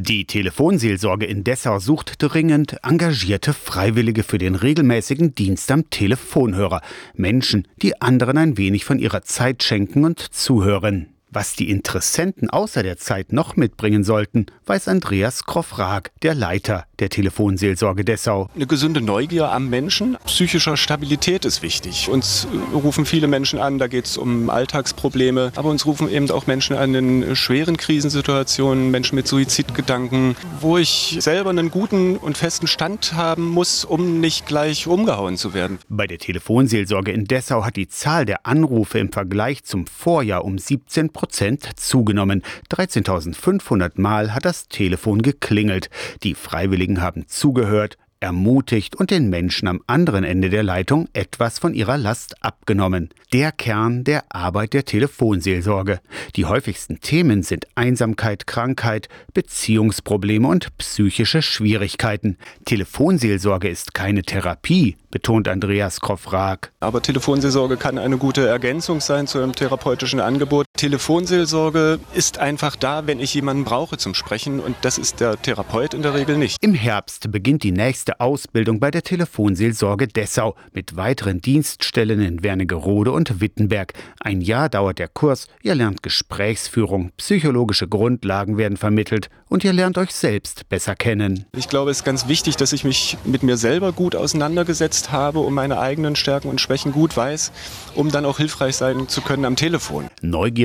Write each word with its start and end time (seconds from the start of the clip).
Die 0.00 0.26
Telefonseelsorge 0.26 1.26
in 1.26 1.42
Dessau 1.42 1.80
sucht 1.80 2.22
dringend 2.22 2.76
engagierte 2.84 3.52
Freiwillige 3.52 4.22
für 4.22 4.38
den 4.38 4.54
regelmäßigen 4.54 5.34
Dienst 5.34 5.72
am 5.72 5.90
Telefonhörer. 5.90 6.82
Menschen, 7.14 7.66
die 7.82 8.00
anderen 8.00 8.38
ein 8.38 8.56
wenig 8.56 8.84
von 8.84 9.00
ihrer 9.00 9.22
Zeit 9.22 9.64
schenken 9.64 10.04
und 10.04 10.20
zuhören. 10.20 11.17
Was 11.30 11.54
die 11.54 11.68
Interessenten 11.68 12.48
außer 12.48 12.82
der 12.82 12.96
Zeit 12.96 13.34
noch 13.34 13.54
mitbringen 13.54 14.02
sollten, 14.02 14.46
weiß 14.64 14.88
Andreas 14.88 15.44
Kroffrag, 15.44 16.10
der 16.22 16.34
Leiter 16.34 16.86
der 17.00 17.10
Telefonseelsorge 17.10 18.02
Dessau. 18.02 18.48
Eine 18.54 18.66
gesunde 18.66 19.02
Neugier 19.02 19.52
am 19.52 19.68
Menschen, 19.68 20.16
psychischer 20.24 20.78
Stabilität 20.78 21.44
ist 21.44 21.62
wichtig. 21.62 22.08
Uns 22.08 22.48
rufen 22.72 23.04
viele 23.04 23.26
Menschen 23.26 23.58
an, 23.58 23.78
da 23.78 23.88
geht 23.88 24.06
es 24.06 24.16
um 24.16 24.48
Alltagsprobleme, 24.48 25.52
aber 25.54 25.68
uns 25.68 25.84
rufen 25.84 26.10
eben 26.10 26.30
auch 26.30 26.46
Menschen 26.46 26.76
an 26.76 26.94
in 26.94 27.36
schweren 27.36 27.76
Krisensituationen, 27.76 28.90
Menschen 28.90 29.16
mit 29.16 29.28
Suizidgedanken, 29.28 30.34
wo 30.60 30.78
ich 30.78 31.18
selber 31.20 31.50
einen 31.50 31.70
guten 31.70 32.16
und 32.16 32.38
festen 32.38 32.66
Stand 32.66 33.12
haben 33.12 33.44
muss, 33.44 33.84
um 33.84 34.20
nicht 34.20 34.46
gleich 34.46 34.86
umgehauen 34.86 35.36
zu 35.36 35.52
werden. 35.52 35.78
Bei 35.90 36.06
der 36.06 36.18
Telefonseelsorge 36.18 37.12
in 37.12 37.26
Dessau 37.26 37.66
hat 37.66 37.76
die 37.76 37.88
Zahl 37.88 38.24
der 38.24 38.46
Anrufe 38.46 38.98
im 38.98 39.12
Vergleich 39.12 39.62
zum 39.64 39.86
Vorjahr 39.86 40.44
um 40.44 40.56
17 40.56 41.10
Prozent 41.18 41.68
zugenommen. 41.74 42.44
13.500 42.70 44.00
Mal 44.00 44.36
hat 44.36 44.44
das 44.44 44.68
Telefon 44.68 45.20
geklingelt. 45.20 45.90
Die 46.22 46.36
Freiwilligen 46.36 47.00
haben 47.00 47.26
zugehört, 47.26 47.98
ermutigt 48.20 48.94
und 48.94 49.10
den 49.10 49.28
Menschen 49.28 49.66
am 49.68 49.80
anderen 49.86 50.22
Ende 50.22 50.48
der 50.48 50.62
Leitung 50.62 51.08
etwas 51.14 51.58
von 51.58 51.74
ihrer 51.74 51.98
Last 51.98 52.44
abgenommen. 52.44 53.10
Der 53.32 53.52
Kern 53.52 54.04
der 54.04 54.24
Arbeit 54.30 54.72
der 54.72 54.84
Telefonseelsorge. 54.84 56.00
Die 56.36 56.46
häufigsten 56.46 57.00
Themen 57.00 57.42
sind 57.42 57.66
Einsamkeit, 57.74 58.46
Krankheit, 58.46 59.08
Beziehungsprobleme 59.34 60.48
und 60.48 60.76
psychische 60.78 61.42
Schwierigkeiten. 61.42 62.38
Telefonseelsorge 62.64 63.68
ist 63.68 63.92
keine 63.92 64.22
Therapie, 64.22 64.96
betont 65.10 65.48
Andreas 65.48 66.00
Kroffrag. 66.00 66.72
Aber 66.80 67.02
Telefonseelsorge 67.02 67.76
kann 67.76 67.98
eine 67.98 68.18
gute 68.18 68.46
Ergänzung 68.46 69.00
sein 69.00 69.26
zu 69.26 69.38
einem 69.38 69.54
therapeutischen 69.54 70.20
Angebot. 70.20 70.67
Telefonseelsorge 70.78 71.98
ist 72.14 72.38
einfach 72.38 72.76
da, 72.76 73.08
wenn 73.08 73.18
ich 73.18 73.34
jemanden 73.34 73.64
brauche 73.64 73.98
zum 73.98 74.14
Sprechen 74.14 74.60
und 74.60 74.76
das 74.82 74.96
ist 74.96 75.18
der 75.18 75.36
Therapeut 75.42 75.92
in 75.92 76.02
der 76.02 76.14
Regel 76.14 76.38
nicht. 76.38 76.56
Im 76.60 76.72
Herbst 76.72 77.32
beginnt 77.32 77.64
die 77.64 77.72
nächste 77.72 78.20
Ausbildung 78.20 78.78
bei 78.78 78.92
der 78.92 79.02
Telefonseelsorge 79.02 80.06
Dessau 80.06 80.54
mit 80.72 80.96
weiteren 80.96 81.40
Dienststellen 81.40 82.20
in 82.20 82.44
Wernigerode 82.44 83.10
und 83.10 83.40
Wittenberg. 83.40 83.92
Ein 84.20 84.40
Jahr 84.40 84.68
dauert 84.68 85.00
der 85.00 85.08
Kurs. 85.08 85.48
Ihr 85.62 85.74
lernt 85.74 86.04
Gesprächsführung, 86.04 87.10
psychologische 87.16 87.88
Grundlagen 87.88 88.56
werden 88.56 88.76
vermittelt 88.76 89.30
und 89.48 89.64
ihr 89.64 89.72
lernt 89.72 89.98
euch 89.98 90.12
selbst 90.12 90.68
besser 90.68 90.94
kennen. 90.94 91.46
Ich 91.56 91.68
glaube, 91.68 91.90
es 91.90 91.98
ist 91.98 92.04
ganz 92.04 92.28
wichtig, 92.28 92.56
dass 92.56 92.72
ich 92.72 92.84
mich 92.84 93.18
mit 93.24 93.42
mir 93.42 93.56
selber 93.56 93.92
gut 93.92 94.14
auseinandergesetzt 94.14 95.10
habe 95.10 95.40
und 95.40 95.54
meine 95.54 95.80
eigenen 95.80 96.14
Stärken 96.14 96.48
und 96.48 96.60
Schwächen 96.60 96.92
gut 96.92 97.16
weiß, 97.16 97.50
um 97.94 98.10
dann 98.10 98.24
auch 98.24 98.36
hilfreich 98.36 98.76
sein 98.76 99.08
zu 99.08 99.22
können 99.22 99.44
am 99.44 99.56
Telefon. 99.56 100.08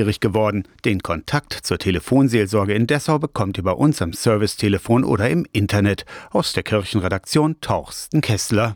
Neugierig 0.04 0.20
geworden. 0.20 0.64
Den 0.84 1.02
Kontakt 1.02 1.54
zur 1.62 1.78
Telefonseelsorge 1.78 2.74
in 2.74 2.86
Dessau 2.86 3.18
bekommt 3.18 3.56
ihr 3.56 3.64
bei 3.64 3.72
uns 3.72 4.02
am 4.02 4.12
Servicetelefon 4.12 5.02
oder 5.02 5.30
im 5.30 5.46
Internet. 5.52 6.04
Aus 6.30 6.52
der 6.52 6.62
Kirchenredaktion 6.62 7.58
Torsten 7.62 8.20
Kessler. 8.20 8.72